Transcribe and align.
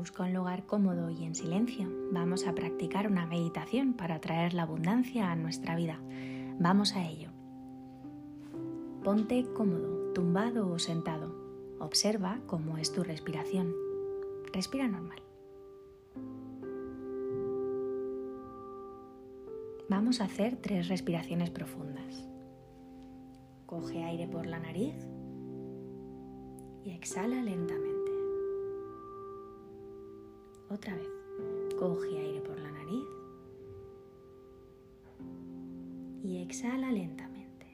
busca 0.00 0.22
un 0.22 0.32
lugar 0.32 0.64
cómodo 0.64 1.10
y 1.10 1.24
en 1.24 1.34
silencio. 1.34 1.86
Vamos 2.10 2.46
a 2.46 2.54
practicar 2.54 3.06
una 3.06 3.26
meditación 3.26 3.92
para 3.92 4.18
traer 4.18 4.54
la 4.54 4.62
abundancia 4.62 5.30
a 5.30 5.36
nuestra 5.36 5.76
vida. 5.76 6.00
Vamos 6.58 6.96
a 6.96 7.06
ello. 7.06 7.28
Ponte 9.04 9.44
cómodo, 9.52 10.14
tumbado 10.14 10.70
o 10.72 10.78
sentado. 10.78 11.34
Observa 11.80 12.40
cómo 12.46 12.78
es 12.78 12.92
tu 12.92 13.04
respiración. 13.04 13.74
Respira 14.54 14.88
normal. 14.88 15.20
Vamos 19.90 20.22
a 20.22 20.24
hacer 20.24 20.56
tres 20.56 20.88
respiraciones 20.88 21.50
profundas. 21.50 22.26
Coge 23.66 24.02
aire 24.04 24.26
por 24.26 24.46
la 24.46 24.60
nariz 24.60 24.94
y 26.84 26.92
exhala 26.92 27.42
lentamente. 27.42 27.99
Otra 30.70 30.94
vez, 30.94 31.08
coge 31.80 32.16
aire 32.16 32.40
por 32.42 32.56
la 32.60 32.70
nariz 32.70 33.04
y 36.22 36.36
exhala 36.42 36.92
lentamente. 36.92 37.66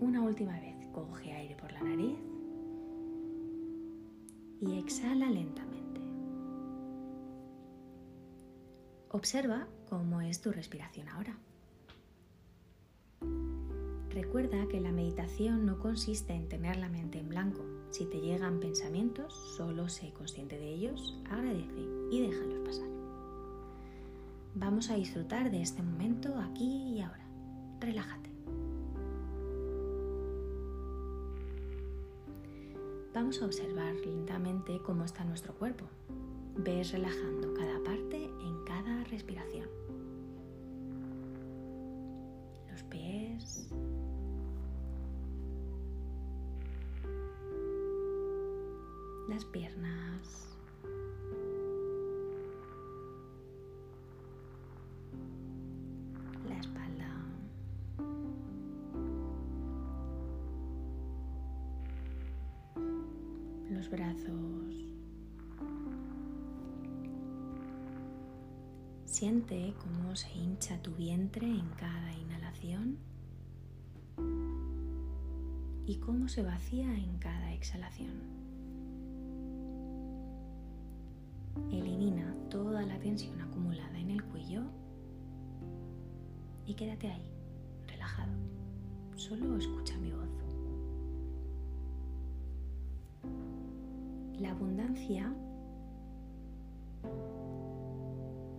Una 0.00 0.22
última 0.22 0.58
vez, 0.58 0.74
coge 0.94 1.32
aire 1.34 1.54
por 1.54 1.70
la 1.70 1.82
nariz 1.82 2.16
y 4.62 4.78
exhala 4.78 5.28
lentamente. 5.28 6.00
Observa 9.10 9.68
cómo 9.90 10.22
es 10.22 10.40
tu 10.40 10.50
respiración 10.50 11.10
ahora. 11.10 11.36
Recuerda 14.08 14.66
que 14.68 14.80
la 14.80 14.92
meditación 14.92 15.66
no 15.66 15.78
consiste 15.78 16.32
en 16.32 16.48
tener 16.48 16.78
la 16.78 16.88
mente 16.88 17.18
en 17.18 17.28
blanco. 17.28 17.77
Si 17.90 18.04
te 18.04 18.20
llegan 18.20 18.60
pensamientos, 18.60 19.34
solo 19.56 19.88
sé 19.88 20.12
consciente 20.12 20.58
de 20.58 20.68
ellos, 20.68 21.18
agradece 21.30 21.80
y 22.10 22.20
déjalos 22.20 22.58
pasar. 22.66 22.88
Vamos 24.54 24.90
a 24.90 24.96
disfrutar 24.96 25.50
de 25.50 25.62
este 25.62 25.82
momento 25.82 26.34
aquí 26.38 26.94
y 26.94 27.00
ahora. 27.00 27.24
Relájate. 27.80 28.28
Vamos 33.14 33.40
a 33.42 33.46
observar 33.46 33.94
lentamente 33.96 34.80
cómo 34.84 35.04
está 35.04 35.24
nuestro 35.24 35.54
cuerpo. 35.54 35.86
Ves 36.56 36.92
relajando 36.92 37.54
cada 37.54 37.82
parte 37.82 38.24
en 38.24 38.64
cada 38.64 39.04
respiración. 39.04 39.68
Los 42.70 42.82
pies, 42.84 43.70
las 49.28 49.44
piernas. 49.44 50.56
La 56.48 56.58
espalda. 56.58 57.10
Los 63.70 63.90
brazos. 63.90 64.94
Siente 69.04 69.74
cómo 69.78 70.16
se 70.16 70.32
hincha 70.32 70.80
tu 70.80 70.92
vientre 70.92 71.46
en 71.46 71.68
cada 71.70 72.12
inhalación 72.14 72.98
y 75.86 75.96
cómo 75.96 76.28
se 76.28 76.42
vacía 76.42 76.94
en 76.94 77.18
cada 77.18 77.52
exhalación. 77.52 78.47
Elimina 81.70 82.34
toda 82.50 82.82
la 82.82 82.98
tensión 82.98 83.40
acumulada 83.40 83.98
en 83.98 84.10
el 84.10 84.24
cuello 84.24 84.62
y 86.66 86.74
quédate 86.74 87.10
ahí, 87.10 87.30
relajado. 87.86 88.32
Solo 89.16 89.56
escucha 89.56 89.96
mi 89.98 90.12
voz. 90.12 90.28
La 94.38 94.52
abundancia 94.52 95.32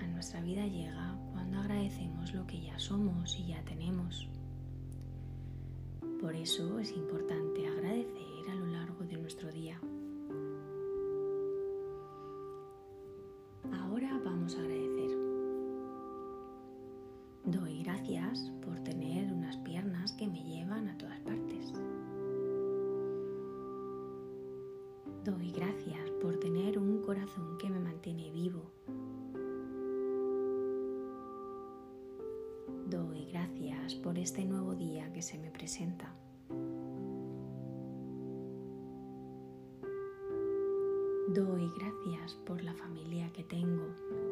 a 0.00 0.06
nuestra 0.06 0.40
vida 0.40 0.66
llega 0.66 1.18
cuando 1.32 1.58
agradecemos 1.58 2.32
lo 2.32 2.46
que 2.46 2.60
ya 2.60 2.78
somos 2.78 3.36
y 3.38 3.46
ya 3.46 3.62
tenemos. 3.64 4.28
Por 6.20 6.34
eso 6.36 6.78
es 6.78 6.92
importante 6.92 7.66
agradecer 7.66 8.50
a 8.50 8.54
lo 8.54 8.66
largo 8.66 9.04
de 9.04 9.16
nuestro 9.16 9.50
día. 9.50 9.80
Agradecer. 14.52 15.10
Doy 17.44 17.82
gracias 17.82 18.52
por 18.62 18.78
tener 18.80 19.32
unas 19.32 19.56
piernas 19.58 20.12
que 20.12 20.26
me 20.26 20.44
llevan 20.44 20.88
a 20.88 20.98
todas 20.98 21.18
partes. 21.20 21.72
Doy 25.24 25.50
gracias 25.52 26.10
por 26.20 26.38
tener 26.40 26.78
un 26.78 27.00
corazón 27.00 27.56
que 27.56 27.70
me 27.70 27.80
mantiene 27.80 28.30
vivo. 28.30 28.70
Doy 32.90 33.24
gracias 33.32 33.94
por 33.94 34.18
este 34.18 34.44
nuevo 34.44 34.74
día 34.74 35.10
que 35.14 35.22
se 35.22 35.38
me 35.38 35.50
presenta. 35.50 36.14
Doy 41.34 41.72
gracias 41.78 42.34
por 42.46 42.62
la 42.62 42.74
familia 42.74 43.32
que 43.32 43.42
tengo. 43.42 44.23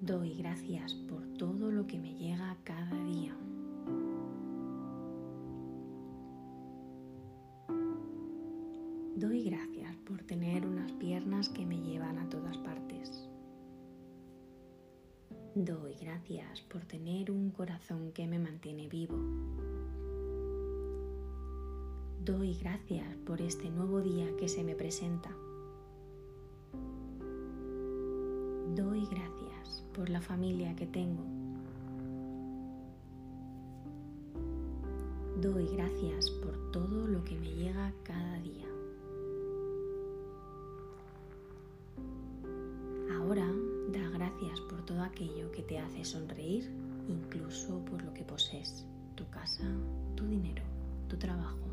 Doy 0.00 0.34
gracias 0.34 0.94
por 0.94 1.26
todo 1.38 1.72
lo 1.72 1.84
que 1.88 1.98
me 1.98 2.14
llega 2.14 2.56
cada 2.62 3.04
día. 3.04 3.36
Doy 9.16 9.42
gracias 9.42 9.96
por 10.06 10.22
tener 10.22 10.64
unas 10.64 10.92
piernas 10.92 11.48
que 11.48 11.66
me 11.66 11.80
llevan 11.80 12.16
a 12.18 12.28
todas 12.28 12.56
partes. 12.58 13.28
Doy 15.56 15.94
gracias 16.00 16.60
por 16.60 16.84
tener 16.84 17.32
un 17.32 17.50
corazón 17.50 18.12
que 18.12 18.28
me 18.28 18.38
mantiene 18.38 18.86
vivo. 18.86 19.16
Doy 22.24 22.54
gracias 22.54 23.16
por 23.26 23.42
este 23.42 23.68
nuevo 23.68 24.00
día 24.00 24.28
que 24.36 24.48
se 24.48 24.62
me 24.62 24.76
presenta. 24.76 25.30
Doy 28.76 29.04
gracias 29.06 29.37
por 29.98 30.10
la 30.10 30.20
familia 30.20 30.76
que 30.76 30.86
tengo. 30.86 31.24
Doy 35.42 35.66
gracias 35.74 36.30
por 36.30 36.70
todo 36.70 37.08
lo 37.08 37.24
que 37.24 37.36
me 37.36 37.50
llega 37.50 37.92
cada 38.04 38.38
día. 38.38 38.68
Ahora 43.16 43.52
da 43.92 44.08
gracias 44.10 44.60
por 44.70 44.86
todo 44.86 45.02
aquello 45.02 45.50
que 45.50 45.62
te 45.62 45.80
hace 45.80 46.04
sonreír, 46.04 46.70
incluso 47.08 47.84
por 47.84 48.00
lo 48.04 48.14
que 48.14 48.22
posees, 48.22 48.86
tu 49.16 49.28
casa, 49.30 49.64
tu 50.14 50.24
dinero, 50.26 50.62
tu 51.08 51.16
trabajo, 51.16 51.67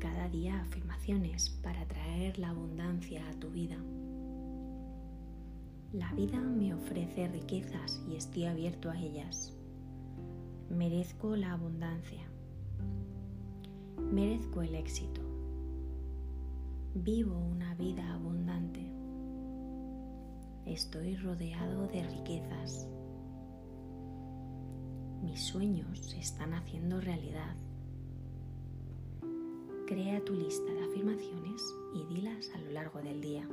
Cada 0.00 0.28
día 0.28 0.60
afirmaciones 0.60 1.50
para 1.62 1.86
traer 1.86 2.36
la 2.36 2.48
abundancia 2.48 3.22
a 3.28 3.32
tu 3.34 3.48
vida. 3.48 3.76
La 5.92 6.12
vida 6.14 6.40
me 6.40 6.74
ofrece 6.74 7.28
riquezas 7.28 8.02
y 8.08 8.16
estoy 8.16 8.46
abierto 8.46 8.90
a 8.90 9.00
ellas. 9.00 9.54
Merezco 10.68 11.36
la 11.36 11.52
abundancia. 11.52 12.28
Merezco 14.10 14.62
el 14.62 14.74
éxito. 14.74 15.20
Vivo 16.96 17.38
una 17.38 17.72
vida 17.76 18.14
abundante. 18.14 18.84
Estoy 20.66 21.14
rodeado 21.18 21.86
de 21.86 22.02
riquezas. 22.02 22.88
Mis 25.22 25.40
sueños 25.40 26.00
se 26.00 26.18
están 26.18 26.52
haciendo 26.52 27.00
realidad 27.00 27.54
Crea 29.86 30.20
tu 30.24 30.34
lista 30.34 30.72
de 30.72 30.82
afirmaciones 30.82 31.62
y 31.94 32.02
dilas 32.12 32.50
a 32.56 32.58
lo 32.58 32.72
largo 32.72 33.00
del 33.00 33.20
día. 33.20 33.48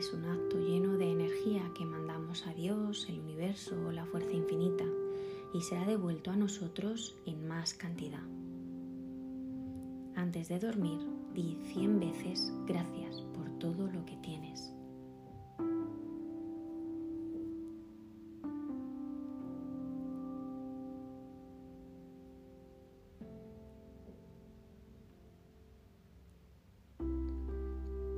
Es 0.00 0.14
un 0.14 0.24
acto 0.24 0.58
lleno 0.58 0.96
de 0.96 1.10
energía 1.10 1.70
que 1.76 1.84
mandamos 1.84 2.46
a 2.46 2.54
Dios, 2.54 3.06
el 3.10 3.20
universo 3.20 3.76
o 3.86 3.92
la 3.92 4.06
fuerza 4.06 4.32
infinita 4.32 4.84
y 5.52 5.60
será 5.60 5.84
devuelto 5.84 6.30
a 6.30 6.36
nosotros 6.36 7.14
en 7.26 7.46
más 7.46 7.74
cantidad. 7.74 8.22
Antes 10.14 10.48
de 10.48 10.58
dormir, 10.58 10.98
di 11.34 11.58
100 11.74 12.00
veces 12.00 12.50
gracias 12.66 13.20
por 13.34 13.50
todo 13.58 13.88
lo 13.88 14.06
que 14.06 14.16
tienes. 14.22 14.72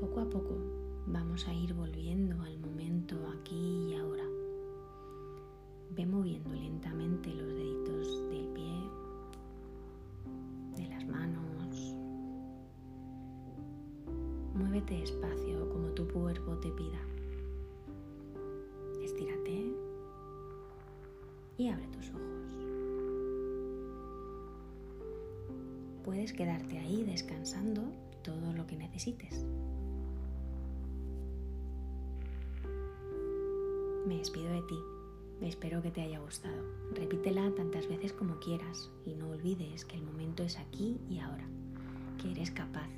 Poco 0.01 0.21
a 0.21 0.31
poco 0.31 0.82
Vamos 1.07 1.47
a 1.49 1.53
ir 1.53 1.75
volviendo 1.75 2.41
al 2.43 2.59
momento 2.61 3.17
aquí 3.39 3.91
y 3.91 3.95
ahora. 3.97 4.25
Ve 5.91 6.07
moviendo 6.07 6.55
lentamente 6.55 7.35
los 7.35 7.49
deditos 7.49 8.31
del 8.31 8.47
pie, 8.49 8.75
de 10.77 10.89
las 10.89 11.07
manos. 11.07 11.43
Muévete 14.55 15.01
despacio 15.01 15.69
como 15.71 15.89
tu 15.89 16.07
cuerpo 16.09 16.57
te 16.59 16.71
pida. 16.71 17.01
Estírate 19.03 19.75
y 21.59 21.69
abre 21.69 21.87
tus 21.89 22.11
ojos. 22.11 22.23
Puedes 26.05 26.33
quedarte 26.33 26.79
ahí 26.79 27.03
descansando 27.05 27.83
todo 28.23 28.53
lo 28.53 28.67
que 28.67 28.77
necesites. 28.77 29.45
Me 34.07 34.19
despido 34.19 34.51
de 34.53 34.63
ti. 34.63 34.79
Espero 35.43 35.81
que 35.81 35.93
te 35.93 36.03
haya 36.03 36.19
gustado. 36.19 36.65
Repítela 36.93 37.55
tantas 37.55 37.89
veces 37.89 38.13
como 38.13 38.41
quieras 38.41 38.91
y 39.07 39.15
no 39.15 39.31
olvides 39.31 39.85
que 39.85 39.97
el 39.97 40.03
momento 40.03 40.43
es 40.43 40.59
aquí 40.59 40.99
y 41.09 41.21
ahora, 41.21 41.45
que 42.21 42.33
eres 42.33 42.51
capaz, 42.51 42.89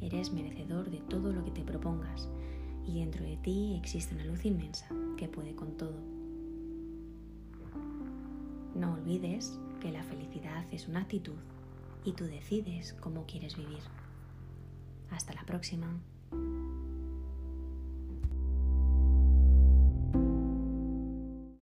eres 0.00 0.32
merecedor 0.32 0.90
de 0.90 1.00
todo 1.00 1.32
lo 1.32 1.44
que 1.44 1.50
te 1.50 1.62
propongas 1.62 2.28
y 2.86 3.00
dentro 3.00 3.22
de 3.24 3.36
ti 3.36 3.76
existe 3.78 4.14
una 4.14 4.24
luz 4.24 4.46
inmensa 4.46 4.88
que 5.18 5.28
puede 5.28 5.54
con 5.54 5.76
todo. 5.76 6.00
No 8.74 8.94
olvides 8.94 9.58
que 9.80 9.92
la 9.92 10.04
felicidad 10.04 10.66
es 10.72 10.88
una 10.88 11.02
actitud 11.02 11.38
y 12.02 12.12
tú 12.12 12.24
decides 12.24 12.94
cómo 12.94 13.26
quieres 13.26 13.56
vivir. 13.58 13.82
Hasta 15.10 15.34
la 15.34 15.44
próxima. 15.44 15.98